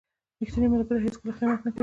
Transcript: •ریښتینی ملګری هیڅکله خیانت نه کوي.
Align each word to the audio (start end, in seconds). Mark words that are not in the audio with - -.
•ریښتینی 0.39 0.67
ملګری 0.73 1.03
هیڅکله 1.05 1.31
خیانت 1.37 1.59
نه 1.65 1.69
کوي. 1.71 1.79